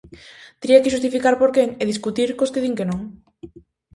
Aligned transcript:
Tería 0.59 0.81
que 0.83 0.93
xustificar 0.95 1.35
por 1.41 1.49
que 1.55 1.63
e 1.81 1.83
discutir 1.91 2.29
cos 2.37 2.51
que 2.53 2.61
din 2.63 2.77
que 2.77 2.89
non. 2.91 3.01